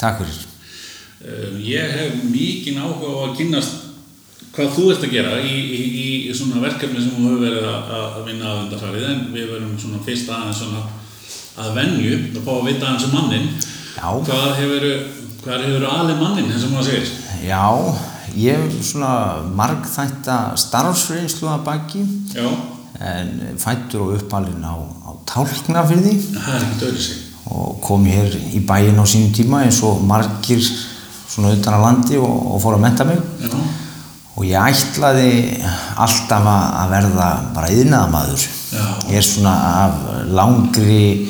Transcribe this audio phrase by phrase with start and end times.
[0.00, 0.44] Takk fyrir.
[1.26, 3.82] Uh, ég hef mikið áhuga á að kynast
[4.56, 5.82] hvað þú ert að gera í, í,
[6.30, 9.74] í svona verkefni sem þú hefur verið að, að vinna að undarfærið en við verum
[9.80, 10.84] svona fyrst aðeins svona
[11.56, 13.48] að venju að fá að vita aðeins um mannin
[13.96, 14.08] Já.
[14.28, 14.86] hvað hefur
[15.44, 17.12] hvað hefur alveg mannin eins og maður segir?
[17.46, 17.66] Já,
[18.36, 19.12] ég hef svona
[19.60, 22.02] margþætta starfsreynslu að baki
[22.32, 22.48] já,
[23.12, 28.32] en fættur og uppalinn á, á tálknafyrði það er ekki döður sig og kom hér
[28.56, 32.78] í bæinn á sínum tíma eins og margir svona utan að landi og, og fór
[32.78, 33.20] að menta mig.
[33.42, 33.52] Já,
[34.36, 35.30] og ég ætlaði
[35.96, 38.84] alltaf að verða bara yðnaðamaður Já.
[39.08, 41.28] ég er svona af langri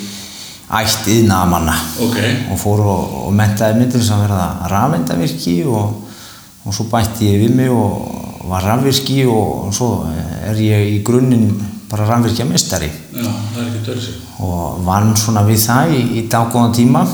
[0.66, 2.18] ætt yðnaðamanna ok.
[2.50, 6.00] Og fór og, og mentaði mig til þess að verða rafendavirki og,
[6.66, 9.90] og svo bætti ég við mig og var rafvirki og, svo
[10.46, 11.48] er ég í grunninn
[11.90, 12.06] bara
[13.54, 17.04] það er döður sig og vann svona við það í, í daggóðan tíma.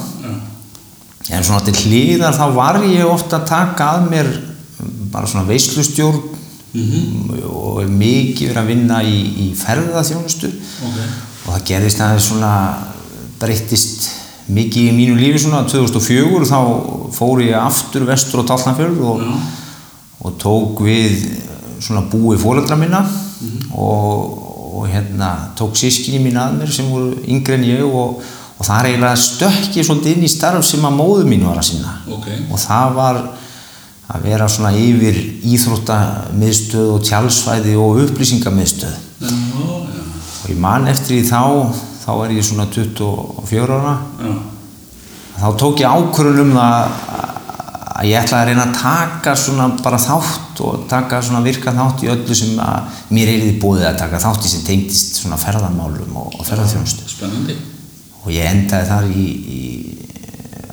[1.22, 4.30] Já, en svona til hlýðar þá var ég ofta að taka að mér
[5.12, 6.22] bara svona veislustjórn
[7.52, 10.50] og er mikið verið að vinna í, í ferðaþjónustu.
[10.88, 10.98] Ok.
[11.42, 12.52] Og það gerðist aðeins svona
[13.42, 14.08] breyttist
[14.52, 15.62] mikið í mínu lífi svona.
[15.69, 16.58] 2004 þá
[17.14, 19.27] fór ég aftur vestur á Tálnafjörð og,
[20.25, 21.27] og tók við
[21.82, 23.04] svona búi fóreldra minna.
[23.77, 24.41] Og,
[24.73, 25.28] og hérna
[25.59, 28.23] tók sískinni mín að mér sem voru yngri en ég og,
[28.56, 31.61] og það er eiginlega stökk ég svolítið inn í starf sem að móðu mín var
[31.61, 31.97] að sinna.
[32.09, 32.28] Ok.
[32.48, 33.20] Og það var
[34.12, 35.19] að vera svona yfir
[35.53, 38.97] íþróttamiðstöð og tjálsvæði og upplýsingamiðstöð.
[39.23, 40.03] Já, já,
[40.43, 41.43] og ég man eftir því þá
[42.03, 43.95] þá er ég svona 24 ára.
[44.19, 44.33] Já,
[45.39, 47.31] þá tók ég ákvörðun um það
[48.03, 52.03] að ég ætlaði að reyna að taka svona bara þátt og taka svona virka þátt
[52.03, 55.39] í öllu sem að mér er í búið að taka þátt í sem tengdist svona
[55.41, 57.59] ferðamálum og, og ferðarþjónustu spennandi.
[58.22, 59.62] Og ég endaði þar í, í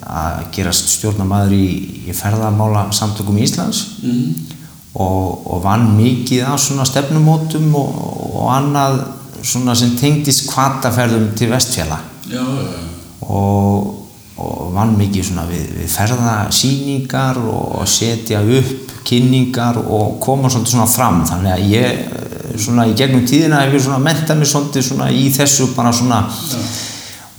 [0.09, 1.65] að gerast stjórnamaður í,
[2.09, 4.57] í ferðamála samtökum Íslands mm.
[4.97, 7.95] og, og vann mikið á svona stefnumótum og,
[8.33, 9.03] og annað
[9.45, 12.81] svona sem tengdist kvataferðum til vestfjalla já, já, já,
[13.29, 14.08] og,
[14.39, 20.89] og vann mikið svona við, við ferðasýningar og setja upp kynningar og koma svolítið svona
[20.89, 21.23] fram.
[21.27, 25.09] Þannig að ég eh, svona í gegnum tíðina hef ég svona mentað mig svolítið svona
[25.11, 26.23] í þessu bara svona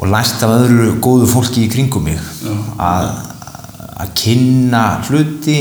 [0.00, 2.20] og lært af öðru góðu fólki í kringum mig.
[2.80, 3.10] Að,
[4.00, 5.58] að kynna hluti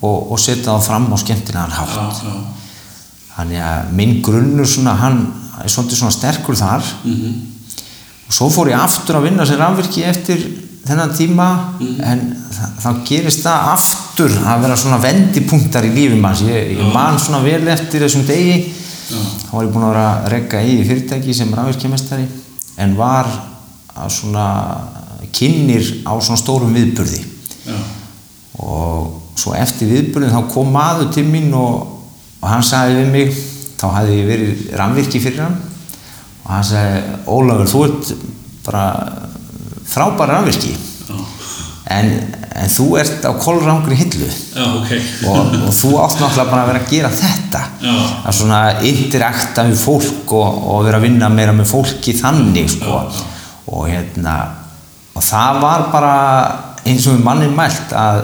[0.00, 2.24] og, og setja það fram á skemmtilegan hátt.
[2.24, 2.34] Já.
[3.40, 5.20] þannig að minn grunnur svona hann
[5.62, 6.84] er svona sterkur þar.
[7.04, 7.46] Mhm.
[8.28, 10.44] og svo fór ég aftur að vinna sem rafvirki eftir
[10.86, 11.46] þennan tíma
[11.80, 12.00] Mhm.
[12.02, 16.40] en þa- þá gerist það aftur að vera svona vendipunktar í lífi manns.
[16.42, 18.72] Ég, ég man svona vel eftir þessum degi.
[19.10, 22.26] Þá var ég búinn að vera að regga í fyrirtæki sem rafvirkjamestari
[22.78, 23.26] en var
[23.96, 24.46] að svona
[25.32, 27.24] kynir á svona stórum viðburði.
[27.66, 27.74] Já.
[28.58, 31.86] og svo eftir viðburðin þá kom maður til mín og,
[32.42, 33.30] og hann sagði við mig
[33.80, 35.54] þá hafði ég verið rannvirki fyrir hann
[36.44, 38.10] og hann sagði Ólafur þú ert
[38.66, 38.82] bara
[39.90, 41.16] frábær rannvirki Já.
[41.96, 42.10] en,
[42.62, 44.92] en þú ert á kolrangri hillu já, ok
[45.30, 47.94] og, og þú átt náttúrulega bara að vera að gera þetta Já.
[48.24, 48.60] að svona
[48.92, 53.02] interakta við fólk og, og vera að vinna meira með fólki þannig sko.
[53.70, 54.34] Og hérna
[55.14, 56.14] og það var bara
[56.86, 58.22] eins og við mannin mælt að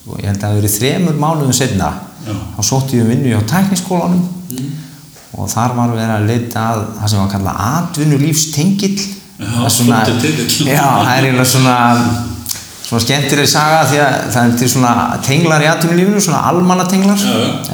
[0.00, 1.92] sko, ég held að það hafi verið þremur mánuðum setna
[2.26, 2.34] Já.
[2.56, 4.24] þá sótti ég um vinnu hjá tækniskólanum
[5.36, 9.00] og þar var við að leita að það sem var kallað atvinnulífstengill
[9.36, 11.76] Já, svona, já, það er eiginlega svona
[12.86, 14.90] svona skemmtileg saga því að það er til svona
[15.26, 17.24] tenglar í atvinnulífinu, svona almannatenglar.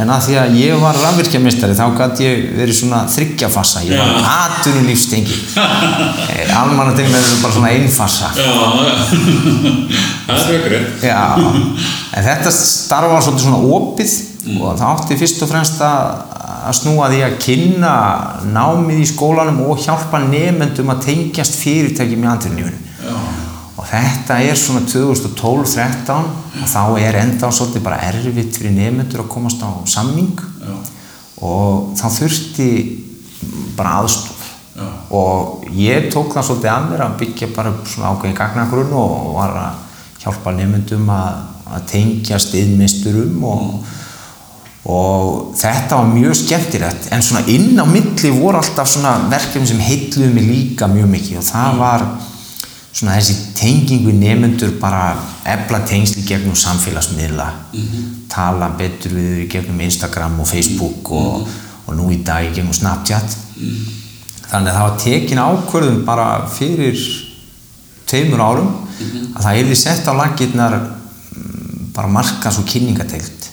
[0.00, 4.14] En að því að ég var rafvirkjamistari þá gæti ég verið svona þryggjafassa ég var
[4.14, 4.32] Já.
[4.46, 5.38] atvinnulífstengi.
[6.62, 8.48] Almannatenglar eru bara svona einfassa já,
[10.28, 10.74] það er
[11.04, 14.16] Já, en þetta starf var svolítið svona opið
[14.58, 16.22] og það átti fyrst og fremst að,
[16.62, 17.92] að snúa því að kynna
[18.54, 22.80] námið í skólanum og hjálpa nefendum að tengjast fyrirtækjum í andrinnifinu.
[23.02, 23.14] já,
[23.76, 26.12] Og þetta er svona 2012-13
[26.62, 30.36] og þá er enda svolítið bara erfitt fyrir nefendur að komast á samning.
[30.62, 30.74] Já,
[31.42, 32.68] og þá þurfti
[33.76, 34.44] bara aðstof
[34.76, 39.32] já, og ég tók það svolítið að mér að byggja bara svona ákveðin gagnagrunn og
[39.38, 39.80] var að
[40.22, 41.42] hjálpa nefndum að,
[41.72, 43.90] að tengjast innmisturum og,
[44.82, 49.82] og þetta var mjög skemmtilegt en svona inn á milli voru alltaf svona verkefni sem
[49.82, 51.38] heitluðu mig líka mjög mikið.
[51.38, 52.06] Og það var
[52.92, 55.14] svona þessi tenging við nefnendur bara
[55.48, 57.46] efla tengsli gegnum samfélagsmiðla
[58.32, 61.46] tala betur við þau gegnum Instagram og Facebook og,
[61.86, 63.36] og nú í dag gegnum Snapchat.
[64.50, 66.98] Þannig að það var tekin ákvörðun bara fyrir
[68.10, 68.72] tveimur árum
[69.36, 70.76] að það hefði sett á lakirnar
[71.94, 73.51] bara markas og kynningateilt.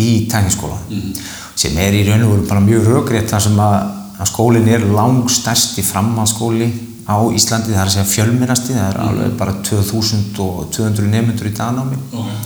[0.00, 1.12] Í tækniskólan
[1.54, 3.76] sem er í raun og veru bara mjög röggrétt þar sem að,
[4.18, 6.68] að skólinn er langstærsti framhaldsskóli
[7.04, 11.98] á Íslandi, það er að segja fjölmennasti, það er alveg bara 2200 nefnundur í dagnámi
[12.14, 12.38] Okay.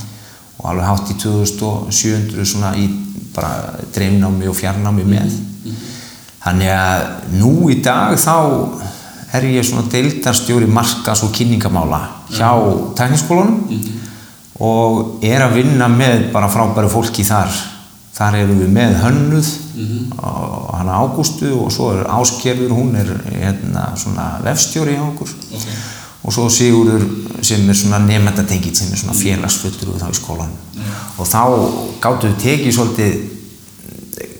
[0.58, 2.88] og alveg hátt í 2700 svona í
[3.34, 5.36] bara dreifnámi og fjarnámi með.
[6.42, 7.04] Þannig að
[7.38, 8.34] nú í dag þá
[9.36, 12.00] er ég svona deildarstjóri markas og kynningamála
[12.32, 12.50] hjá
[12.96, 13.60] tækniskólanum
[14.64, 17.52] og er að vinna með bara frábæru fólki þar.
[18.18, 19.48] Þar erum við með hönnuð
[20.18, 25.30] og hana Ágústu og svo er Áskerður, hún er hérna svona vefstjóri hjá okkur.
[25.54, 25.78] Okay.
[26.28, 27.04] og svo Sigurður
[27.46, 30.50] sem er svona nefndatengitt sem er svona félagsfuttur þá í skólan
[31.18, 31.42] og þá
[32.02, 33.18] gáttu við tekið svolítið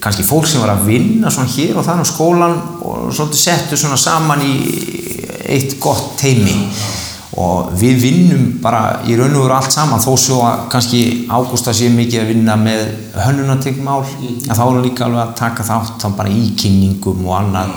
[0.03, 3.79] kannski fólk sem var að vinna svona hér og þar á skólan og svolítið settu
[3.79, 4.55] svona saman í
[5.49, 6.57] eitt gott teimi
[7.39, 11.75] og við vinnum bara í raun og veru allt saman þó svo að kannski Ágústa
[11.77, 16.03] sé mikið að vinna með hönnunartingmál en þá er hann líka alveg að taka þátt
[16.03, 17.75] þá bara í kynningum og annað.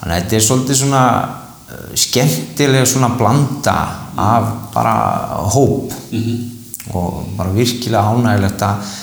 [0.00, 3.76] Þannig að þetta er svolítið svona uh, skemmtileg svona blanda
[4.24, 4.94] af bara
[5.52, 5.92] hóp.
[6.94, 8.94] Og bara virkilega ánægilegt að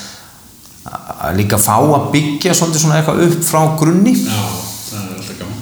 [0.92, 4.16] að líka fá að byggja svolítið svona eitthvað upp frá grunni.
[4.18, 4.42] Já,
[4.88, 5.60] það er alltaf gaman.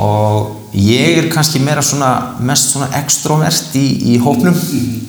[0.00, 2.10] og ég er kannski meira svona
[2.46, 4.54] mest svona extrovert í, í hópnum.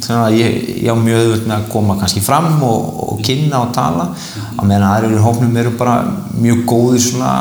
[0.01, 3.63] Þannig að ég, ég á mjög auðvöld með að koma kannski fram og, og kynna
[3.65, 4.09] og tala.
[4.57, 5.97] Á meðan aðrir í hópnum eru bara
[6.33, 7.33] mjög góðir svona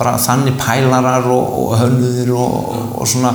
[0.00, 3.34] bara þannig pælarar og, og hönnuðir og, og svona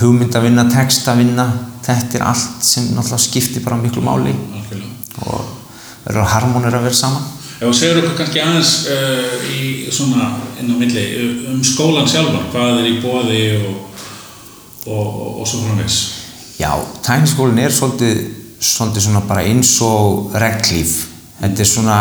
[0.00, 1.46] hugmynd að vinna, text að vinna
[1.86, 4.34] þetta er allt sem náttúrulega skiptir bara miklu máli
[5.24, 5.54] og
[6.04, 7.24] verður harmonir að vera saman
[7.56, 10.26] Ef þú segir okkur kannski aðeins uh, í svona
[10.60, 11.04] inn á milli
[11.48, 14.02] um skólan sjálfan, hvað er í bóði og,
[14.84, 15.96] og, og, og svo framvegs.
[16.60, 16.70] Já,
[17.06, 18.20] tækniskólinn er svolítið,
[18.60, 20.98] svolítið svona bara eins og reglíf.
[21.40, 21.98] Þetta er svona,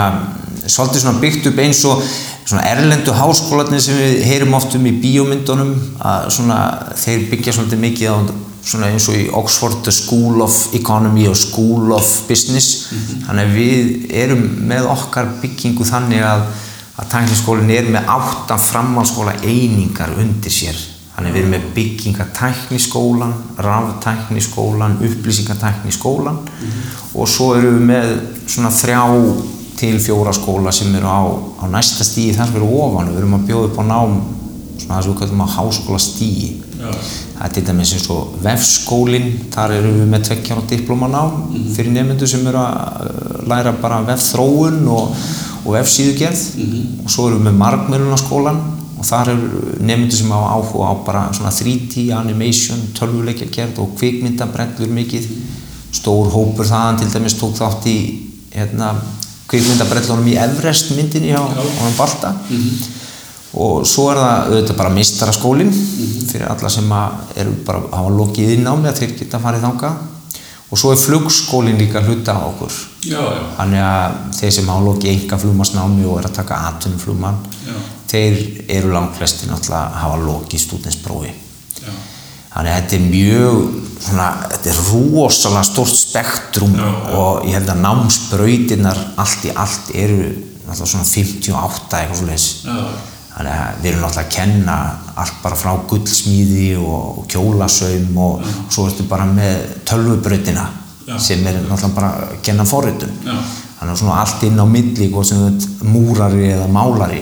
[0.67, 2.03] svolítið svona byggt upp eins og
[2.45, 5.71] svona erlendu háskólarnir sem við heyrum oft um í bíómyndunum
[6.03, 6.59] að svona
[6.99, 8.17] þeir byggja svolítið mikið á
[8.65, 12.87] svona eins og í Oxford The School of Economy og School of Business.
[13.27, 13.91] Þannig að við
[14.23, 16.47] erum með okkar byggingu þannig að
[16.95, 20.77] að tækniskólinn er með áttan framhaldsskóla einingar undir sér.
[21.15, 23.33] Þannig að við erum með byggingatækniskólan
[23.65, 26.39] ráftækniskólan, upplýsingatækniskólan.
[27.15, 28.13] Og svo erum við með
[28.47, 29.03] svona þrjá
[29.75, 31.23] til fjóra skóla sem eru á,
[31.59, 33.11] á næsta stíi þar fyrir ofan.
[33.11, 34.17] Við erum að bjóða upp á nám
[34.75, 36.74] svona það sem við kallum á háskóla stíi Já.
[36.93, 41.35] Það er til dæmis eins og vefskólinn þar erum við með tvekkjára diplómanám
[41.75, 45.13] fyrir nefnendur sem eru að uh, læra bara vefþróun og,
[45.63, 46.43] og vefsíðugerð.
[47.05, 48.61] Og svo erum við með margmjölunarskólan
[48.95, 54.93] og þar eru nefnendur sem hafa áhuga á bara svona 3D, animation, tölvuleikjagerð og kvikmyndabrellur
[54.99, 55.31] mikið.
[55.95, 57.97] Stór hópur þaðan til dæmis tók þátt í
[58.55, 58.93] hérna,
[59.51, 62.33] kvikmyndabrellunum í Everest myndinni á honum Balta
[63.55, 65.71] og svo er það auðvitað bara mistaraskólinn
[66.31, 69.65] fyrir alla sem að eru bara hafa lokið inn á mig að þeir geta farið
[69.69, 70.03] þangað.
[70.65, 72.73] Og svo er flugskólinn líka hluta á okkur.
[73.05, 73.41] Já, já.
[73.59, 77.37] þannig að þeir sem hafa lokið enga flugmarsnámi og er að taka atvinnum flugmann
[78.09, 78.37] þeir
[78.77, 81.33] eru langt flesti náttúrulega að hafa lokið stúdinsprófi
[82.55, 83.57] þannig að þetta er mjög
[84.05, 86.85] svona, þetta er rosalega stórt spektrum Já,
[87.19, 90.21] og ég held að námsbrautinnar allt í allt eru
[90.65, 92.79] náttúrulega svona 58 eitthvað Já.
[93.35, 94.75] Þannig að við erum náttúrulega að kenna
[95.19, 100.63] allt bara frá gullsmíði og, og kjólasaum og, og svo ertu bara með tölvubrautina
[101.03, 101.17] Já.
[101.19, 103.17] sem er náttúrulega bara að kenna forritun.
[103.25, 103.35] Já.
[103.75, 107.19] Þannig að svona allt inn á milli, hvort sem þú ert múrari eða málari.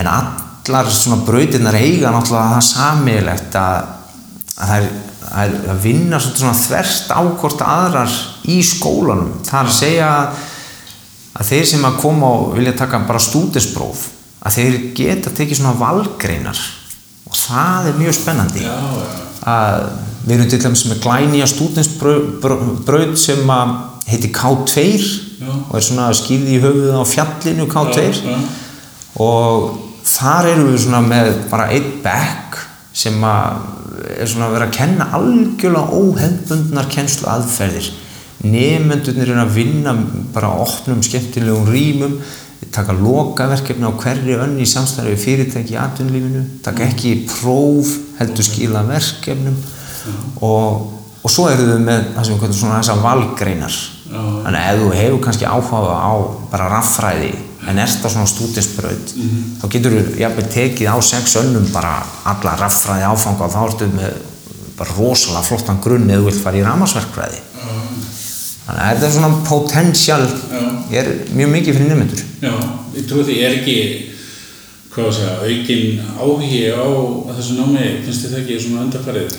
[0.00, 3.92] En allar svona brautinnar eiga náttúrulega það samilegt að,
[4.56, 4.88] að það
[5.44, 9.36] er að, vinna svona þverst á hvort aðrar í skólanum.
[9.44, 10.44] Það er að segja að,
[11.36, 14.12] að þeir sem að koma og vilja taka bara stúdinspróf
[14.46, 16.60] að þeir geta tekið svona valgreinar.
[17.26, 18.62] Og það er mjög spennandi.
[18.62, 18.76] Já,
[19.46, 19.88] að
[20.26, 23.74] við erum til dæmis með glænýja stúdensbraut sem að
[24.06, 24.84] heiti K2
[25.36, 25.50] Já.
[25.50, 28.38] og er svona skýrði í höfuð á fjallinu K2 Já,
[29.22, 29.68] og
[30.06, 32.58] þar erum við svona með bara einn bekk
[32.96, 33.72] sem að
[34.16, 37.88] er svona að vera að kenna algjörlega óhefbundnar kennslu aðferðir
[38.46, 39.94] nefendurnir er að vinna
[40.34, 42.18] bara opnum skemmtilegum rýmum
[42.74, 48.84] taka lokaverkefni á hverju önni í samstæðu fyrirtæki í atvinnulífinu taka ekki próf heldur skila
[48.88, 49.56] verkefnum.
[50.44, 50.86] Og,
[51.22, 53.82] og svo eru þau með þessar valgreinar.
[54.06, 56.14] Þannig að ef þú hefur kannski áhuga á
[56.52, 57.32] bara raffræði
[57.66, 59.12] en ert á svona stúdinsbraut
[59.60, 61.98] þá getur þú jafnveg tekið á sex önnum bara
[62.30, 64.20] alla raffræði áfanga og þá ertu með
[64.78, 67.42] bara rosalega flottan grunn eða þú vilt fara í ramarsverkfræði
[68.66, 70.26] þannig að þetta er svona potential.
[70.96, 72.52] Er mjög mikið fyrir nefnendur Já,
[72.94, 73.78] ég trúi því, er ekki
[74.94, 76.86] hvað að segja, aukin áhugi á
[77.36, 79.34] þessu námi, finnst þið það ekki svona undarfærið?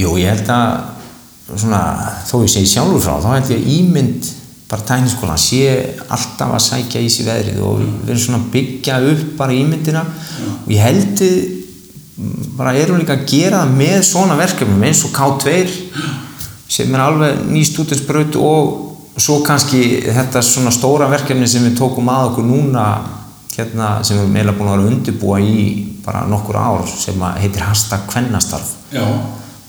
[0.00, 1.80] Jú, ég held að svona,
[2.28, 4.28] þó ég segi sjálfur frá, þá held ég að ímynd
[4.70, 5.62] bara tækniskólan sé
[6.06, 10.04] alltaf að sækja í sig veðrið og við erum svona að byggja upp bara ímyndina.
[10.60, 11.22] Og ég held
[12.58, 15.56] bara erum líka að gera það með svona verkefnum eins og K2
[16.70, 22.08] sem er alveg ný stúdinsbraut og svo kannski þetta svona stóra verkefni sem við tókum
[22.12, 22.84] að okkur núna
[23.56, 25.64] hérna sem við erum eiginlega búin að vera undirbúa í
[26.04, 29.04] bara nokkur ár sem heitir hashtag kvennastarf Já.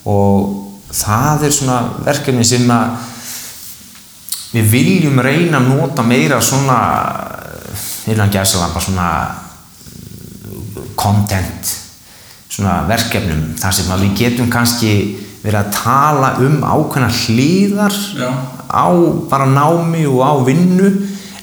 [0.08, 2.94] og það er svona verkefni sem að
[4.52, 6.78] við viljum reyna að nota meira svona
[8.12, 9.08] innan gæðsalamba svona
[10.98, 11.76] content
[12.52, 14.94] svona verkefnum þar sem að við getum kannski
[15.42, 17.96] verið að tala um ákveðna hlýðar
[18.70, 18.86] á
[19.30, 20.92] bara námi og á vinnu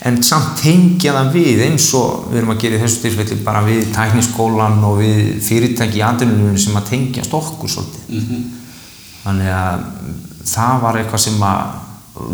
[0.08, 3.66] en samt tengja það við eins og við erum að gera í þessu tilfelli bara
[3.66, 8.48] við tækniskólan og við fyrirtæki í atvinnunum sem að tengjast okkur svolítið.
[9.26, 9.84] Þannig að
[10.48, 11.78] það var eitthvað sem að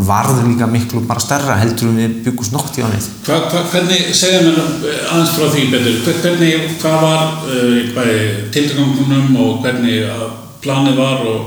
[0.06, 4.62] varður líka miklu bara stærra heldur en við byggust nokt í hva, hvernig, segja mér
[4.62, 10.26] aðeins frá því betur, Hver- hvernig, hvað var uh, tilgangunum og hvernig að
[10.66, 11.40] planið var og,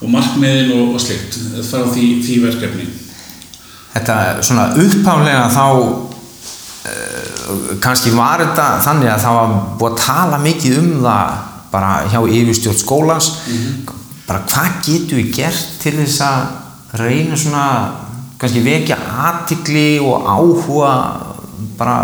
[0.00, 1.32] og markmiðin og, og slikt
[1.68, 2.86] frá því, því verkefni?
[3.92, 5.76] Þetta svona uppháflega þá uh,
[7.82, 9.50] kannski var þetta þannig að það var
[9.80, 11.28] búið að tala mikið um það
[11.72, 13.28] bara hjá yfirstjórn skólans.
[14.26, 16.38] Bara hvað getum við gert til þess að
[17.00, 17.66] reyna svona
[18.40, 20.92] kannski vekja aðtikli og áhuga
[21.78, 21.96] bara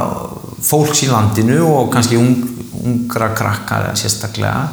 [0.64, 2.36] fólks í landinu og kannski ung,
[2.78, 4.68] ungra krakka sérstaklega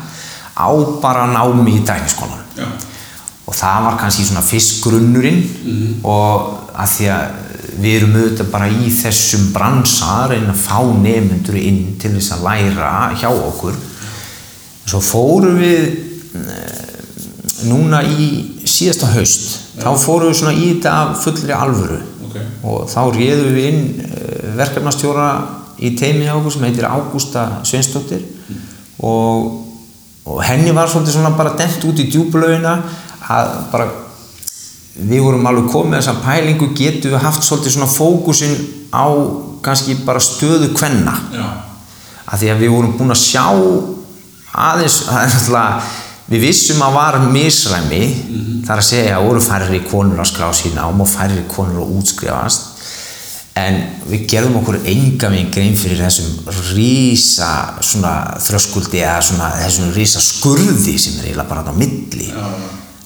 [0.55, 0.69] á
[1.03, 2.43] bara námi í dæmiskólanum.
[2.55, 2.67] Já.
[3.45, 5.41] og það var kannski svona fyrst grunnurinn
[6.01, 7.25] og að því að
[7.75, 12.35] við erum auðvitað bara í þessum bransa að reyna að fá nefnendur inn til þess
[12.35, 13.77] að læra hjá okkur.
[14.85, 15.83] Svo fórum við
[16.39, 16.95] eh,
[17.67, 18.29] núna í
[18.67, 19.47] síðasta haust.
[19.81, 22.01] Þá fórum við svona í þetta fullri alvöru.
[22.25, 22.39] Ok.
[22.67, 25.27] og þá réðum við inn eh, verkefnastjóra
[25.83, 28.23] í teimi hjá okkur sem heitir Ágústa Sveinsdóttir.
[29.03, 29.64] Og,
[30.25, 32.75] og henni var svolítið svona bara dent út í djúbulauina
[33.29, 33.89] að bara
[34.95, 38.55] við vorum alveg komið með þessa pælingu getum við haft svolítið svona fókusin
[38.95, 39.05] á
[39.65, 41.13] kannski bara stöðu kvenna?
[41.33, 41.45] Já.
[42.25, 43.45] að því að við vorum búin að sjá
[44.55, 45.81] aðeins, það er náttúrulega
[46.25, 48.03] við vissum að var misræmi
[48.65, 51.99] þar að segja að voru færri konur að skrá sína ám og færri konur að
[51.99, 52.74] útskrifast
[53.55, 53.77] en
[54.09, 60.23] við gerðum okkur enga veginn grein fyrir þessum rísa svona þröskuldi eða svona þessum rísa
[60.23, 62.27] skurði sem er eiginlega bara á milli.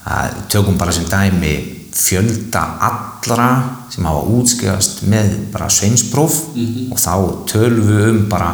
[0.10, 1.54] Að tökum bara sem dæmi
[1.94, 3.50] fjölda allra
[3.94, 6.42] sem hafa útskrifast með bara sveinspróf
[6.90, 7.14] og þá
[7.50, 8.54] tölum við um bara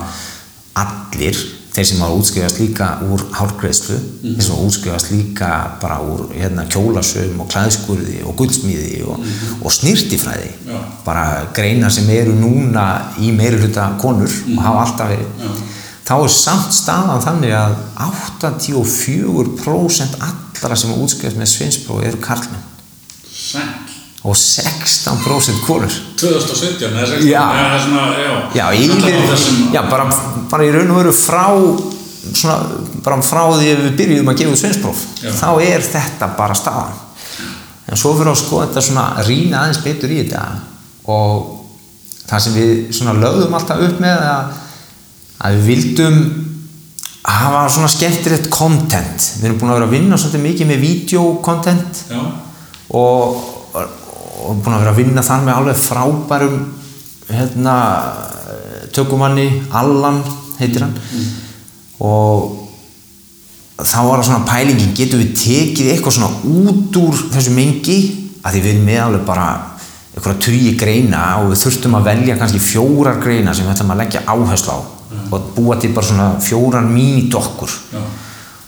[0.76, 1.40] allir
[1.76, 5.50] þeir sem hafa útskrifast líka úr hárgreðslu þeir sem hafa útskrifast líka
[5.82, 9.16] bara úr hérna, kjólasöum og klæðskurði og guldsmíði og,
[9.62, 10.78] og snirtifræði Já.
[11.06, 12.86] bara greinar sem eru núna
[13.20, 15.50] í meiri hluta konur og hafa alltaf verið Já.
[16.12, 17.74] þá er samt staðan þannig að
[18.08, 22.66] 84% allra sem hafa útskrifast með sveinsprófi eru karlmenn.
[24.26, 27.28] Og 16% konur 2017, eða 16?
[27.30, 27.44] Já.
[27.62, 28.32] Eða svona, já.
[28.58, 30.08] Já, yfir, þessum, já bara,
[30.50, 31.44] bara í raun og veru frá
[32.34, 32.56] svona,
[33.06, 35.32] bara frá því að við byrjuðum að gefa Já.
[35.36, 37.02] þá er þetta bara staðan
[37.86, 40.46] en svo fyrir að skoða þetta svona rýna aðeins betur í þetta
[41.12, 41.52] og
[42.26, 44.56] það sem við svona lögðum alltaf upp með að,
[45.46, 46.20] að við vildum
[47.26, 52.02] hafa svona skemmtilegt content við erum búin að vera að vinna svolítið mikið með videokontent
[52.96, 53.38] og,
[54.44, 56.60] og búin að vera að vinna þar með alveg frábærum
[57.30, 57.76] hérna,
[58.96, 60.22] tökumanni Allan
[60.60, 60.96] heitir hann.
[62.06, 62.52] Og
[63.80, 68.00] þá var það svona pælingin getum við tekið eitthvað svona út úr þessu mengi?
[68.46, 69.48] Að því við erum með alveg bara
[70.16, 74.04] eitthvað tugi greina og við þurftum að velja kannski fjórar greina sem við ætlum að
[74.04, 74.80] leggja áherslu á.
[75.34, 77.72] Og búa til bara svona fjórar mínidokkur.
[77.96, 78.04] Já.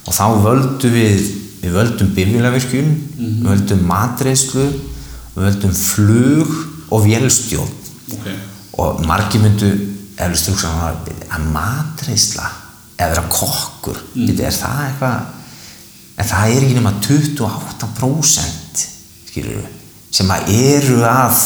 [0.07, 1.24] og þá völdum við
[1.62, 4.67] við völdum bifvélavirkjun við völdum matreyslu
[5.38, 6.53] við völdum flug
[6.91, 7.74] og vélstjórn.
[8.17, 8.27] Ok.
[8.77, 9.67] og margir myndu
[10.22, 12.46] eflust hugsa að, að matreysla
[12.98, 13.98] eða vera kokkur?
[14.15, 14.29] Mm.
[14.38, 15.34] er það eitthvað?
[16.17, 18.86] En það er ekki nema 28%
[19.27, 19.65] skilur
[20.13, 21.41] sem að eru að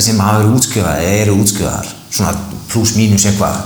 [0.00, 1.88] sem verið útskrifaðar eða eru útskrifaðar.
[2.08, 2.32] Svona
[2.70, 3.58] pluss mínus eitthvað.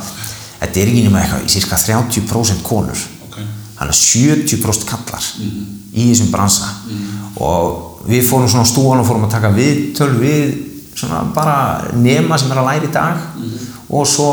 [0.61, 3.05] Þetta er ekki nema eitthvað í cirka 30% konur.
[3.29, 3.39] Ok.
[3.79, 6.73] þannig að 70% kallar í þessum bransa.
[7.41, 10.53] Og við fórum svona á stúan og fórum að taka viðtöl við
[10.97, 11.57] svona bara
[11.97, 13.25] nema sem er að læra í dag.
[13.91, 14.31] Og svo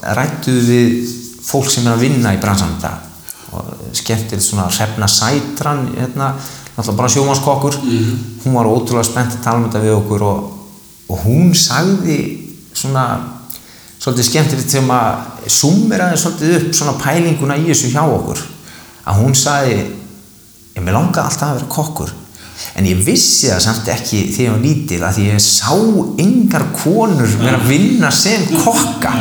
[0.00, 3.06] rættuðu við fólk sem er að vinna í bransanum í dag.
[3.50, 6.34] Og skemmtilegt svona Hrefna Sætran hérna,
[6.76, 7.80] náttúrulega bara sjómanskokkur
[8.44, 10.44] hún var ótrúlega spennt að tala um þetta við okkur og,
[11.10, 12.20] og hún sagði
[12.72, 13.04] svona
[14.00, 18.46] svolítið skemmtilegt sem að sumeraði svolítið upp svona pælinguna í þessu hjá okkur.
[19.10, 22.14] Að hún sagði ég með langaði alltaf að vera kokkur
[22.76, 25.72] en ég vissi það samt ekki þegar ég var lítil að ég sá
[26.24, 29.12] yngar konur vera að vinna sem kokka.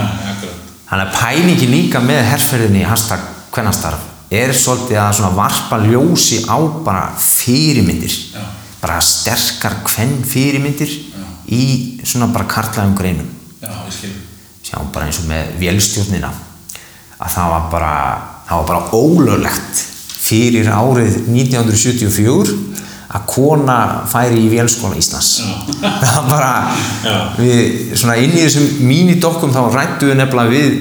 [0.89, 6.57] Þannig að pælingin líka með herrferðinni hashtag hvernastarf er svolítið að svona varpa ljósi á
[6.85, 8.15] bara fyrirmyndir.
[8.33, 8.45] Já.
[8.79, 10.91] bara sterkar hvern fyrirmyndir
[11.51, 11.63] í
[12.07, 13.27] svona bara karlægum greinum.
[13.59, 13.73] Já,
[14.63, 16.29] sjáum bara eins og með vélstjórnina
[17.19, 17.95] að það var bara
[18.47, 19.81] það var bara ólöglegt
[20.19, 22.55] fyrir árið 1974
[23.09, 23.77] að kona
[24.09, 25.31] færi í vélskóla Íslands.
[26.01, 26.51] Það var bara
[27.39, 30.75] við inn í þessum mínidokkum þá rættu við nefnilega við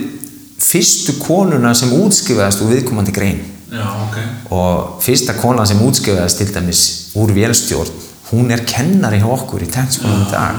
[0.69, 3.41] fyrstu konuna sem útskrifaðist úr viðkomandi grein.
[3.69, 4.15] Já, ok.
[4.57, 6.83] og fyrsta kona sem útskrifaðist til dæmis
[7.21, 10.57] úr vélstjórn hún er kennari hjá okkur í tennskólanum dag.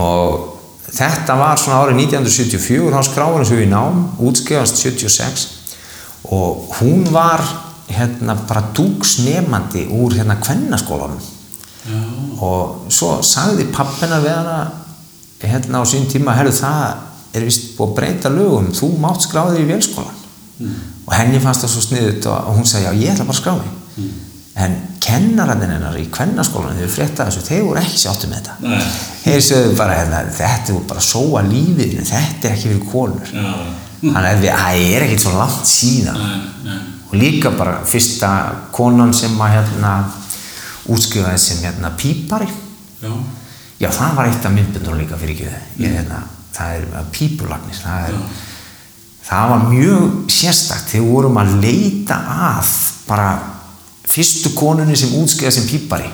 [0.00, 0.60] Og
[0.90, 5.46] þetta var svona árið 1974 þá skráður þessu í nám útskrifast 76
[6.30, 7.44] og hún var
[8.00, 11.20] hérna bara dúksnemandi úr hérna kvennaskólanum.
[11.90, 12.00] Já,
[12.44, 14.58] og svo sagði pappina við hana
[15.40, 18.72] hérna á sín tíma herru það er vist búið að breyta lögum.
[18.76, 20.18] Þú mátt skráði í vélskólan
[21.06, 23.54] og henni fannst það svo sniðut og hún sagði já ég ætla bara að skrá
[23.56, 24.10] mig
[24.60, 28.80] en kennararnir hennar í kvennaskólan þegar við frétta þessu, þeir voru ekki sáttu með þetta.
[29.22, 33.32] Þeir sögðu bara hérna, þetta er bara að sóa lífið þetta er ekki fyrir konur.
[34.00, 36.20] Þannig að það er ekkert svo langt síðan.
[36.20, 36.89] Nei, nei.
[37.10, 38.30] Og líka bara fyrsta
[38.72, 39.92] konan sem að hérna
[40.90, 42.48] útskrifaði sem hérna pípari.
[43.00, 43.12] Já,
[43.80, 45.60] Já, það var eitt af myndbundunum líka fyrir ekki.
[45.80, 46.20] Ég, hérna,
[46.52, 48.40] það er pípulagnir það, er,
[49.24, 50.02] það var mjög
[50.36, 50.90] sérstakt.
[50.92, 52.18] Þegar vorum að leita
[52.50, 52.74] að
[53.08, 53.30] bara
[54.10, 56.10] fyrstu konunni sem útskriða sem pípari.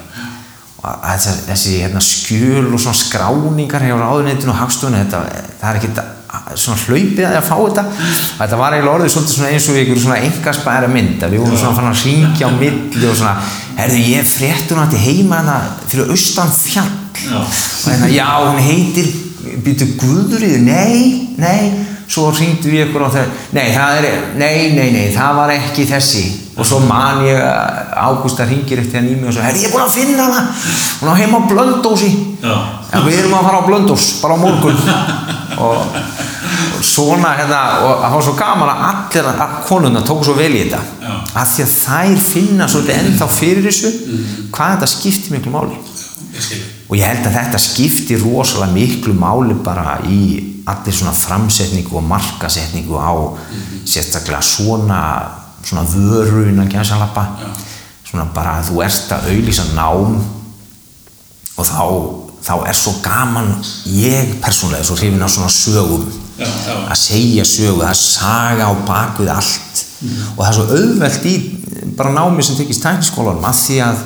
[0.86, 5.24] Að þessi, hérna, skjöl og svona skráningar hefur áðuneytinu og hagstofunni þetta,
[5.58, 5.90] það er ekki
[6.54, 7.84] svona hlaupið að fá þetta.
[8.38, 11.90] Þetta var eiginlega orðið svolítið eins og ykkur svona engaspæra mynd við vorum svona fann
[11.90, 13.34] að ringja á milli og svona
[13.80, 16.94] herðu ég fréttur til heima hana fyrir austan fjall.
[17.16, 17.40] Já.
[17.40, 19.06] og hérna já hún heitir
[19.64, 21.86] býtu Guðrið, nei, nei.
[22.06, 24.04] Svo ringdu við ykkur á það nei, það er,
[24.38, 26.26] nei, nei, nei, það var ekki þessi.
[26.56, 27.40] Og svo man ég
[27.96, 30.44] Ágústa ringir eftir hann í mig og svo herri ég er búin að finna hana.
[31.00, 32.12] Hún á heima á Blöndósi.
[32.40, 32.54] Já,
[33.02, 34.78] við erum að fara á Blöndós, bara á morgun.
[35.66, 35.82] Og
[36.84, 40.64] svona hérna, og það var svo gaman að allir að konuna tóku svo vel í
[40.64, 40.80] þetta.
[41.02, 41.12] Já.
[41.42, 43.92] af því að þær finna svolítið ennþá fyrir þessu
[44.54, 45.78] hvað þetta skiptir miklu máli.
[46.36, 50.20] Ég og ég held að þetta skiptir rosalega miklu máli bara í
[50.66, 53.14] allir svona framsetningu og markasetningu á
[53.86, 55.00] sérstaklega svona
[55.66, 57.26] svona vöru innan gæsalappa
[58.06, 60.20] svona bara að þú ert að auðlýsa nám
[61.56, 61.82] og þá,
[62.46, 63.50] þá er svo gaman
[63.90, 66.74] ég persónulega er svo hrifin á svona sögum Já, já.
[66.92, 69.84] að segja sögu, það er saga á bakvið allt.
[70.36, 71.36] Og það er svo auðvelt í
[71.96, 74.02] bara námi sem tekist tækniskólanum að því að,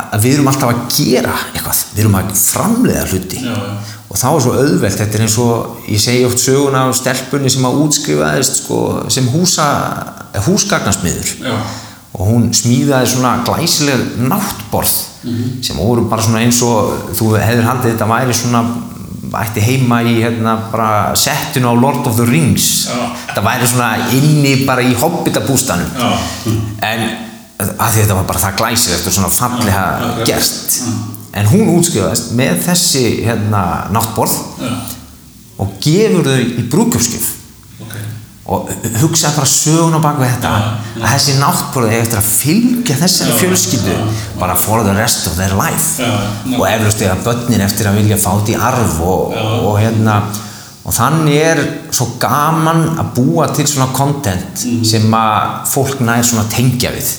[0.00, 3.40] að við erum alltaf að gera eitthvað, við erum að framleiða hluti.
[3.46, 3.56] Já,
[4.10, 7.52] og þá er svo auðvelt, þetta er eins og ég segi oft söguna af stelpunni
[7.52, 8.80] sem að útskrifaðist sko,
[9.12, 9.66] sem húsa,
[10.48, 11.30] húsgagnarsmiður
[12.10, 14.96] og hún smíðaði svona glæsileg náttborð
[15.62, 18.64] sem voru bara svona eins og þú hefur haldið þetta væri svona
[19.38, 22.98] ætti heima í hérna bara settinu á Lord of the Rings Já.
[23.28, 26.10] þetta væri svona inni bara í hobbitabústanum Já.
[26.90, 27.04] en
[27.60, 30.80] að því þetta var bara það glæsilegt og svona fallega Já, já, gerst
[31.36, 33.64] en hún útskrifaðist með þessi hérna
[33.94, 34.72] náttborð Já.
[35.60, 37.28] og gefur þau í brúkjöfskjöf.
[38.50, 38.66] Og
[38.98, 40.52] hugsaði bara sögun á bak við þetta.
[40.98, 43.96] Að þessi náttborði hefur eftir að fylgja þessari fjölskyldu.
[44.40, 46.02] Bara for the rest of their life.
[46.58, 50.16] Og eflust eða börnin eftir að vilja fá þetta í arf og, og, hérna.
[50.82, 51.62] Og þannig er
[51.94, 57.12] svo gaman að búa til svona content sem að fólk nær svona tengja við.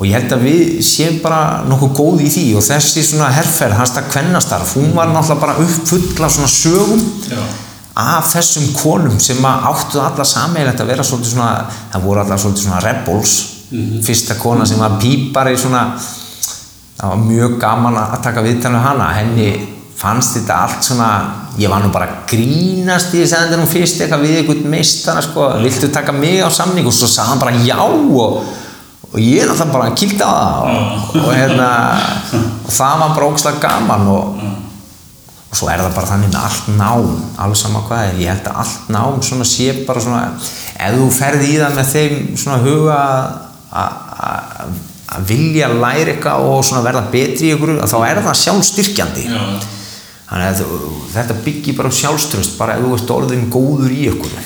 [0.00, 2.46] Og ég held að við séum bara nokkuð góð í því.
[2.58, 7.10] Og þessi svona herrferð, hans það kvennastarf hún var náttúrulega bara uppfull af svona sögum.
[7.98, 11.50] Af þessum konum sem að áttu alla sameigilegt að vera svolítið svona
[11.92, 13.34] það voru alla svolítið svona rebels
[14.06, 15.84] fyrsta kona sem var pípari svona
[17.00, 19.10] það var mjög gaman að taka viðtal með hana.
[19.16, 19.50] Henni
[20.00, 21.10] fannst þetta allt svona
[21.60, 25.50] ég var nú bara grínast í þess að nú fyrst eitthvað við einhvern meistara sko,
[25.60, 26.88] viltu taka mig á samning?
[26.88, 28.40] Og svo sagði hann bara já og,
[29.10, 30.60] og ég er náttúrulega bara að kýlta á það.
[30.70, 31.70] Og, og hérna
[32.64, 34.39] og það var bara ógslag gaman og,
[35.50, 37.08] og svo er það bara þannig með allt nám
[37.42, 41.08] alveg sama hvað er, ég held að allt nám svona sé bara svona ef þú
[41.16, 43.00] ferði í það með þeim svona huga
[45.10, 49.42] að vilja læra eitthvað og svona verða betri í ykkur þá er það sjálfstyrkjandi Já.
[50.28, 50.62] þannig að
[51.16, 54.38] þetta byggir bara sjálfströst bara ef þú ert orðin góður í ykkur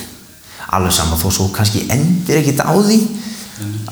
[0.74, 2.98] alveg sama þó svo kannski endir ekkit á því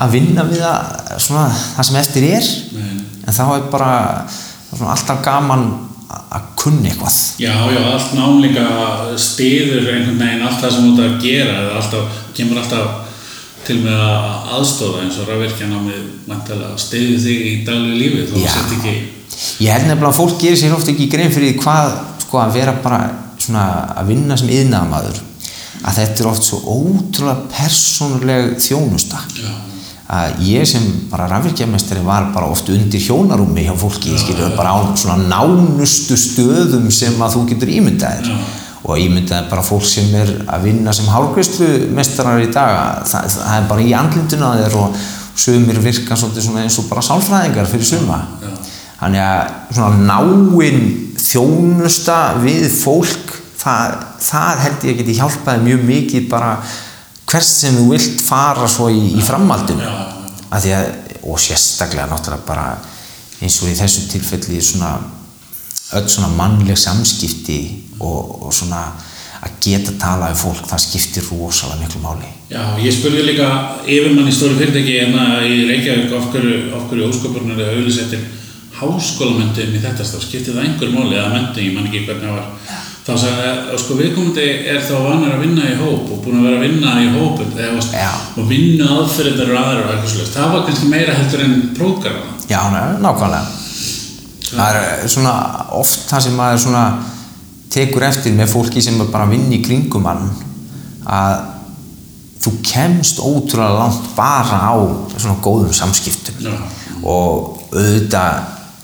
[0.01, 1.45] að vinna við það, svona,
[1.77, 3.05] það sem eftir er Nei.
[3.23, 3.91] en þá er bara
[4.89, 5.67] alltaf gaman
[6.13, 8.65] að að kunna eitthvað Já, já, allt nám líka
[9.19, 12.99] stiður einhvern veginn allt það sem þú ert að gera eða alltaf, kemur alltaf
[13.63, 18.49] til með að aðstóða eins og rafvirkjanámið mæntalega stiður þig í daglegu lífi þó Já.
[18.55, 18.95] sett ekki
[19.63, 21.93] ég held nefnilega að fólk gerir sér ofta ekki grein fyrir hvað
[22.25, 23.03] sko að vera bara
[23.39, 23.67] svona
[23.99, 25.21] að vinna sem yðnaðamaður
[25.83, 29.53] að þetta er oft svo ótrúlega persónuleg þjónusta Já.
[30.13, 34.79] Að ég sem bara rafvirkjamestari var bara oft undir hjónarúmi hjá fólki skilur bara á
[34.99, 38.37] svona nánustu stöðum sem að þú getur ímyndaðir Já.
[38.83, 43.69] og ímyndaði bara fólk sem er að vinna sem hálfgreistlu í dag það, það er
[43.71, 45.03] bara í andlinduna þér og
[45.43, 48.51] sumir virka svona eins og bara sálfræðingar fyrir suma Já.
[48.99, 50.83] þannig að svona náinn
[51.23, 56.57] þjónusta við fólk það, það held ég geti hjálpaði mjög mikið bara
[57.33, 59.81] hvert sem þú vilt fara svo í, í framhaldinu.
[59.81, 59.93] Já.
[60.53, 60.89] að því að,
[61.25, 62.65] og sérstaklega náttúrulega bara
[63.41, 64.91] eins og í þessu tilfelli svona
[65.97, 67.57] öll svona mannleg samskipti
[67.99, 68.83] og, og svona
[69.43, 72.29] að geta tala við fólk, það skiptir rosalega miklu máli.
[72.53, 73.49] Já, ég spurði líka
[73.83, 78.23] yfirmann í stóru fyrirtæki hérna í Reykjavík af hverju, af hverju ósköpurnar eða auðlisettir
[78.77, 82.39] háskólamöntum í þetta stað, skiptið það einhver máli eða mentum, ég man ekki hvernig það
[82.39, 86.37] var þá sagði að sko viðkomandi er þá vanar að vinna í hóp og búin
[86.39, 90.35] að vera að vinna í hóp eða, og vinna aðferðir og aðra og eitthvað svolítið,
[90.37, 93.43] það var kannski meira heldur en prógrama Já, ná- nákvæmlega.
[94.53, 95.33] Það er svona
[95.79, 96.83] oft það sem maður svona
[97.73, 100.27] tekur eftir með fólki sem bara að vinna í kringum hann
[101.09, 101.35] að
[102.43, 104.75] þú kemst ótrúlega langt bara á
[105.17, 106.53] svona góðum samskiptum Já.
[107.03, 108.43] og auðvitað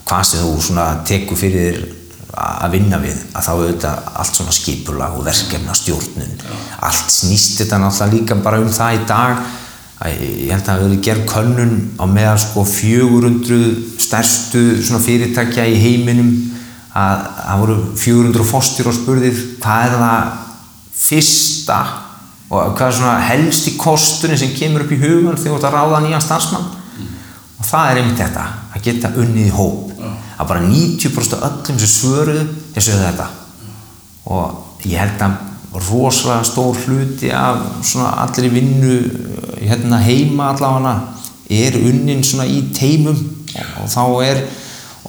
[0.09, 1.98] hvað sem þú svona tekur fyrir þér
[2.37, 6.35] að vinna við að þá auðvitað allt svona skipulag og verkefna stjórnun
[6.85, 9.39] allt snýst þetta náttúrulega líka bara um það í dag.
[9.99, 13.57] Að ég held að það hefur gerð könnun á meðal sko 400
[13.99, 16.29] stærstu svona fyrirtækja í heiminum.
[16.95, 20.29] Að það voru 400 fóstir og spurðið hvað er það
[20.99, 21.79] fyrsta
[22.49, 25.75] og hvað er svona helsti kosturinn sem kemur upp í hugan þegar þú ert að
[25.75, 26.71] ráða nýjan starfsmann?
[27.59, 29.93] Og það er einmitt þetta að geta unnið í hóp
[30.39, 33.27] að bara 90% af öllum sem svöruðu þeir sögðu þetta.
[34.29, 35.37] Og ég held að
[35.89, 38.95] rosalega stór hluti af svona allir vinnu
[39.59, 40.95] hérna heima allavega
[41.49, 43.17] er unnin svona í teimum
[43.81, 44.41] og þá er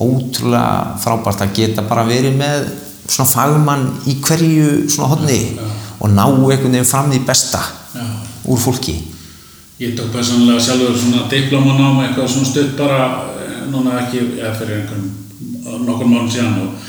[0.01, 2.69] ótrúlega frábært að geta bara verið með
[3.11, 5.41] svona fagmann í hverju svona hodni
[6.01, 7.61] og ná einhvern veginn fram því besta
[7.95, 8.05] Já.
[8.45, 8.97] úr fólki.
[9.81, 13.30] Ég tók personlega sjálfur svona diplómanám eitthvað svona stutt bara
[13.73, 16.89] núna ekki eða fyrir einhverjum nokkur málum síðan og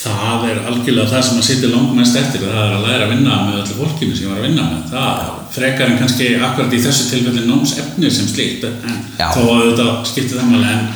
[0.00, 3.12] það er algjörlega það sem að sitja langt mest eftir það er að læra að
[3.14, 6.76] vinna með öllu fólkinu sem ég var að vinna með það frekar en kannski akkurat
[6.76, 9.26] í þessu tilfelli námsefni sem slíkt en Já.
[9.34, 10.86] þó að þetta skipti það máli en,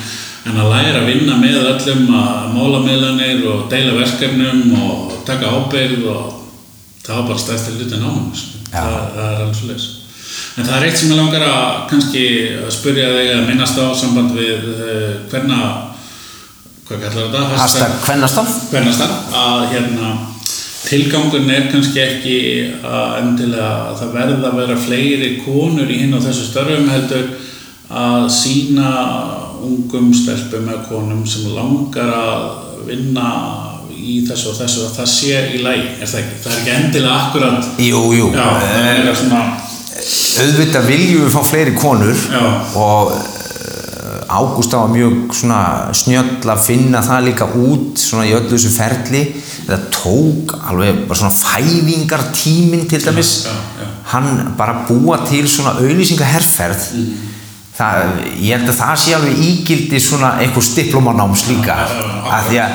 [0.50, 5.52] en að læra að vinna með öllum að mála meðlanir og deila verkefnum og taka
[5.52, 6.40] ábyrgð og
[7.04, 8.64] það var bara stærsti hluti námum sko.
[8.70, 8.80] Já.
[8.80, 10.03] það, er alveg svo
[10.58, 12.24] En það er eitt sem ég langar að kannski
[12.60, 14.68] að spyrja þig að minnast á samband við
[15.32, 15.58] hverna,
[16.86, 17.42] hvað kallar þetta?
[17.58, 20.12] Hashtag hvernastarf Hvernastarf, að hérna
[20.84, 22.36] tilgangurinn er kannski ekki
[22.84, 27.30] að endilega að það verða að vera fleiri konur í hinn á þessu störfum heldur
[27.94, 28.90] að sína
[29.64, 32.44] ungum stelpum eða konum sem langar að
[32.90, 33.28] vinna
[33.94, 36.40] í þessu og þessu að það sé í lægi, er það ekki?
[36.44, 39.42] Það er ekki endilega akkurat Jú, jú Já, það Eh, er svona
[40.04, 42.44] auðvitað viljum við fá fleiri konur Já.
[42.76, 43.14] og
[44.34, 45.34] Ágústa var mjög
[45.94, 49.20] snjöll að finna það líka út svona í öllu þessu ferli
[49.68, 53.86] þetta tók alveg bara svona fæðingartíminn til dæmis Já, já.
[54.14, 57.30] hann bara búa til svona auðlýsingaherferð Mhm.
[57.78, 58.02] það,
[58.40, 61.74] ég held að það sé alveg ígildi svona einhvers diplomanáms líka
[62.30, 62.70] að því að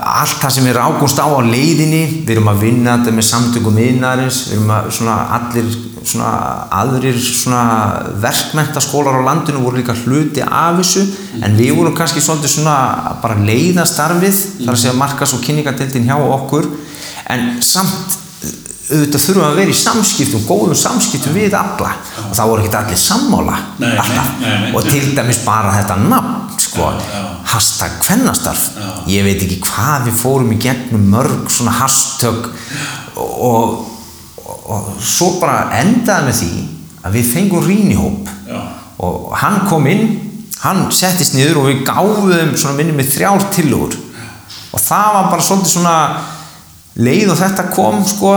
[0.00, 3.78] allt það sem er ágúst á á leiðinni við erum að vinna þetta með samtökum
[3.78, 5.68] innarins við erum að svona allir
[6.04, 6.30] svona
[6.74, 7.62] aðrir svona
[8.22, 11.04] verkmentaskólar á landinu voru líka hluti af þessu
[11.42, 12.76] en við vorum kannski svona
[13.22, 16.68] bara leiða starfið þar að segja markas og kynningadeildin hjá okkur.
[17.32, 18.20] En samt
[18.84, 21.94] auðvitað þurfum að vera í samskiptum, góðum samskiptum við alla.
[22.28, 23.56] Og það voru ekki allir sammála.
[23.80, 24.34] Nei, alltaf.
[24.42, 24.74] nei, nei.
[24.76, 26.90] og til dæmis bara þetta nafn sko,
[27.54, 28.68] hashtag kvennastarf.
[29.10, 32.50] Ég veit ekki hvað við fórum í gegnum mörg svona hashtag.
[33.16, 33.80] Og,
[34.44, 36.52] og, svo bara endaði með því
[37.04, 38.60] að við fengum rínihóp Já.
[39.04, 40.06] og hann kom inn
[40.64, 43.96] hann settist niður og við gáðum svona minni með þrjár tillögur.
[44.74, 45.96] Og það var bara svolítið svona
[47.04, 48.34] leið og þetta kom sko.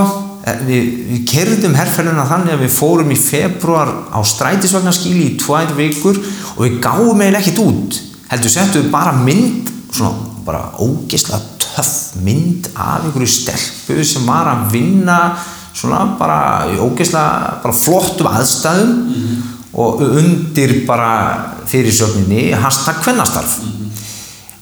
[0.47, 5.73] Eh, við, við kerðum herrferðina þannig að við fórum í februar á strætisvagnarskíli í tvær
[5.77, 7.99] vikur og við gáðum eiginlega ekkert út.
[8.27, 11.93] Heldur settum við bara mynd svona bara ógeðslega töff
[12.23, 15.17] mynd af einhverju stelpu sem var að vinna
[15.77, 16.39] svona bara
[16.71, 18.95] í ógeðslega bara flottum aðstæðum
[19.77, 21.11] og undir bara
[21.69, 23.59] fyrirsögninni hashtag kvennastarf.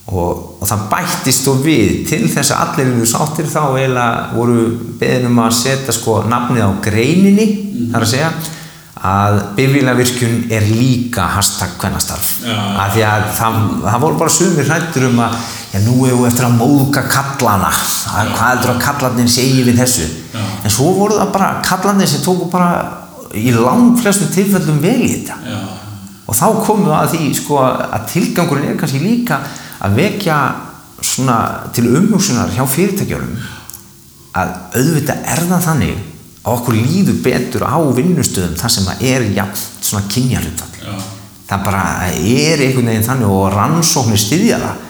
[0.06, 2.04] Og, og það bættist og við.
[2.10, 4.66] Til þess að allir eru sáttir þá eiginlega voru
[5.00, 7.48] beðin um að setja sko nafnið á greininni
[7.94, 8.30] þar að segja
[9.06, 12.30] að bifílavirkjun er líka hashtag kvennastarf.
[12.46, 12.56] Já.
[12.56, 15.36] af því að það, það voru bara sumir hrættur um að
[15.76, 19.82] já nú hefur við eftir að móðga kallana að, hvað heldur að kallarnir segi við
[19.82, 20.44] þessu Já.
[20.64, 22.70] en svo voru það bara kallarnir sem tóku bara
[23.36, 25.60] í langt flestum tilfellum vel í þetta Já.
[26.24, 29.42] og þá komum við að því sko, að tilgangurinn er kannski líka
[29.84, 30.40] að vekja
[31.04, 31.38] svona
[31.76, 33.36] til umhugsunar hjá fyrirtækjurum
[34.36, 36.00] að auðvitað er það þannig
[36.46, 40.98] að okkur líður betur á vinnustöðum þar sem það er jafn svona kynjarhutfall Já.
[41.52, 41.86] það bara
[42.16, 44.85] er einhvern veginn þannig og rannsóknir styðja það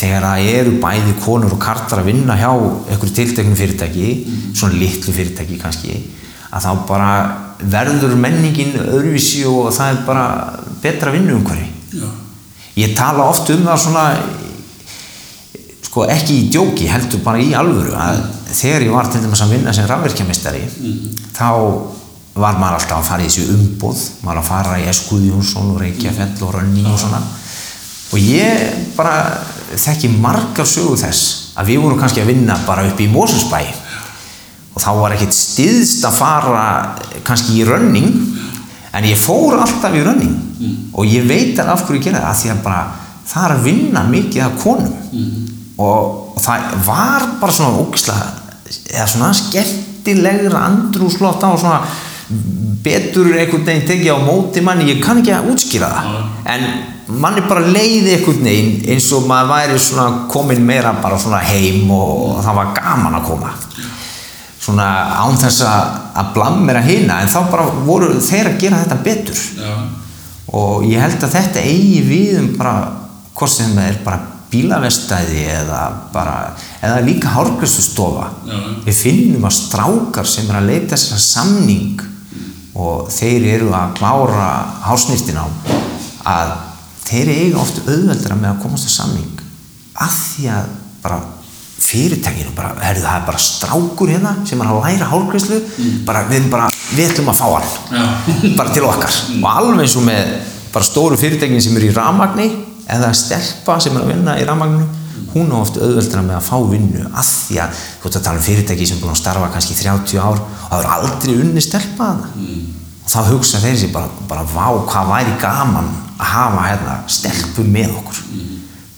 [0.00, 4.08] þegar það eru bæði konur og kartar að vinna hjá einhverju tilteknu fyrirtæki
[4.56, 5.98] svona litlu fyrirtæki kannski
[6.50, 7.12] að þá bara
[7.60, 10.24] verður menningin öðruvísi og það er bara
[10.82, 11.68] betra vinnu umhverfi
[12.00, 12.08] Já.
[12.80, 14.04] ég tala oft um það svona
[15.90, 19.56] sko ekki í djóki heldur bara í alvöru að þegar ég var til dæmis að
[19.56, 20.62] vinna sem rafverkjamistari
[21.36, 21.48] þá
[22.40, 25.80] var maður alltaf að fara í þessu umboð maður að fara í Eskuð Jónsson og
[25.82, 27.20] Reykjafell og Rönni og svona.
[28.10, 29.14] Og ég bara
[29.76, 33.60] þekki margar sögu þess að við vorum kannski að vinna bara upp í Moselsbæ
[34.70, 36.64] og þá var ekkert stiðst að fara
[37.26, 38.10] kannski í rönning
[38.94, 40.34] en ég fór alltaf í rönning
[40.94, 42.82] og ég veit af hverju ég gera það af því að bara
[43.30, 44.92] það er að vinna mikið af konum.
[45.80, 48.28] Og, og það var bara svona ógislega
[48.90, 51.80] eða svona skemmtilegra andrúsloft á svona
[52.84, 54.90] betur einhvern veginn tekið á móti manni.
[54.92, 56.18] Ég kann ekki að útskýra það.
[56.52, 56.66] En
[57.18, 61.90] manni bara leiði einhvern veginn eins og maður væri svona komin meira bara svona heim
[61.94, 63.54] og það var gaman að koma
[64.60, 64.88] svona
[65.24, 69.70] án þess að, blammera hina en þá bara voru þeir að gera þetta betur Já.
[70.60, 72.74] og ég held að þetta eigi við um bara
[73.34, 74.20] hvort sem það er bara
[74.50, 75.80] bílavestæði eða
[76.12, 76.36] bara
[76.82, 78.58] eða líka hárgræslustofa Já.
[78.84, 82.02] við finnum að strákar sem er að leita að samning
[82.80, 84.50] og þeir eru að klára
[84.86, 85.46] hársnýstin á
[86.30, 86.52] að
[87.10, 89.44] þeir eiga oft auðveldra með að komast að samning
[90.00, 91.20] af því að bara
[91.80, 95.60] fyrirtækinu bara, herðu það er bara strákur hérna sem er að læra hálgræslu
[96.06, 97.70] bara, við, bara, við ætlum að fá hann.
[97.90, 98.04] Já.
[98.58, 99.20] bara til okkar.
[99.40, 100.34] Og alveg eins og með
[100.70, 102.50] bara stóru fyrirtækin sem eru í ramagni
[102.90, 104.88] eða stelpa sem er að vinna í ramagninu
[105.30, 108.40] hún á oft auðveldra með að fá vinnu af því að þú ert að tala
[108.40, 111.62] um fyrirtæki sem er búin að starfa kannski 30 ár og það er aldrei unni
[111.62, 115.88] stelpa þarna og þá hugsa þeir sér bara, bara vá hvað væri gaman
[116.20, 118.20] að hafa hérna stelpu með okkur.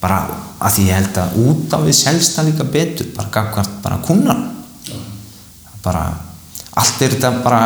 [0.02, 0.18] Bara
[0.62, 4.02] að því ég held að út á við selst það líka betur bara gafkvært bara
[4.06, 4.42] kunnan
[5.82, 6.02] bara
[6.78, 7.62] allt er þetta bara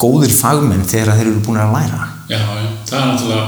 [0.00, 2.00] góðir fagmenn þegar þeir eru búin að læra.
[2.28, 3.44] Já, já, það er náttúrulega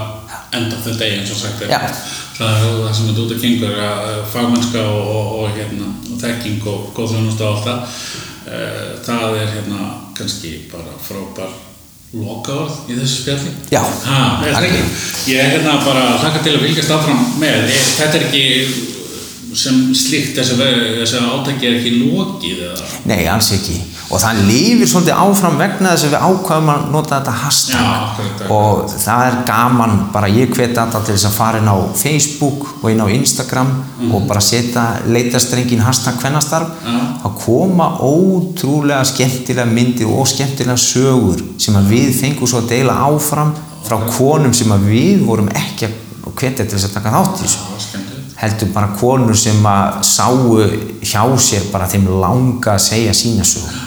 [0.56, 1.98] enda þetta degi eins og sagt er.
[2.36, 6.22] Það er það sem þetta út að gengur að fagmennska og, og, og, hérna, og
[6.22, 8.00] þekking og góð þjónust og allt það
[8.46, 11.50] Eh, það er hérna kannski bara frábær
[12.14, 13.54] lokaorð í þessu spjalli?
[13.72, 13.82] Já.
[13.82, 14.84] ha, er það ekki.
[15.32, 17.66] Ég er hérna bara að hlaka til að fylgjast áfram með.
[17.96, 18.44] Þetta er ekki
[19.56, 20.56] sem slíkt þessi,
[21.00, 22.88] þessi átæki er ekki lokið eða?
[23.08, 23.78] Nei, alls ekki
[24.10, 27.94] og það lifir svolítið áfram vegna þess að við ákvæðum að nota þetta hashtag Já,
[28.06, 28.50] akkurat.
[28.54, 32.66] og það er gaman bara ég hveti alltaf til þess að fara inn á Facebook
[32.82, 33.72] og inn á Instagram
[34.12, 36.94] og bara setja leitastrengin hashtag hvernastarf Mhm.
[36.94, 37.02] Já.
[37.26, 42.92] að koma ótrúlega skemmtilega myndir og skemmtilega sögur sem að við fengum svo að deila
[43.08, 43.52] áfram
[43.86, 47.46] frá konum sem að við vorum ekki að hvetja til þess að taka þátt í
[47.46, 47.58] þessu
[48.36, 50.58] heldur bara konur sem að sáu
[51.00, 53.70] hjá sér bara þeim langa að segja sína sög Já.
[53.70, 53.85] og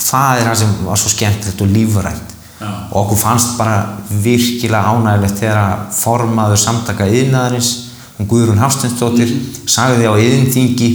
[0.00, 2.70] það er það sem var svo skemmtilegt og lífrænt Já.
[2.90, 3.76] og okkur fannst bara
[4.10, 7.70] virkilega ánægilegt þegar formaður samtaka yðnaðarins,
[8.18, 9.30] hún Guðrún Hafstensdóttir,
[9.64, 10.90] sagði á yðnþingi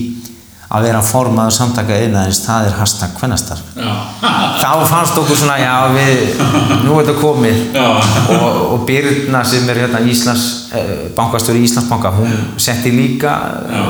[0.75, 3.61] að vera formaður samtaka yðnaðarins, það er hashtag kvennastar.
[3.77, 3.91] Já.
[4.65, 6.39] Þá fannst okkur svona, já, við,
[6.85, 12.13] nú er þetta komið og, og Birna sem er hérna Íslands, eh, bankastjóri í Íslandsbanka,
[12.15, 13.35] hún setti líka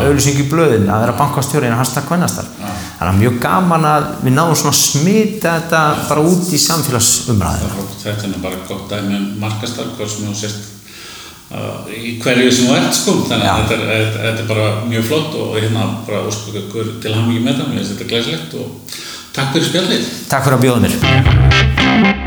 [0.03, 2.49] auðlýsingu í blöðin að vera bankastjóri en hashtag kvennastar.
[2.95, 7.87] Þannig að mjög gaman að við náum svona að smita þetta bara út í samfélagsumræðina.
[8.03, 10.69] Þetta er bara gott dæmi um markastarf, hvað sem þú sést
[11.51, 15.09] uh, í hverju sem þú ert sko, þannig að þetta er, þetta, er bara mjög
[15.11, 18.55] flott og hérna bara ósku ykkur til hann mikið með það, mér finnst þetta glæsilegt
[18.61, 19.01] og
[19.35, 20.13] takk fyrir spjallið.
[20.31, 22.24] Takk fyrir að bjóða mér.